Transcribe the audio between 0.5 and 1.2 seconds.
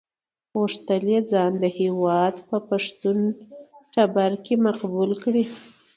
غوښتل یې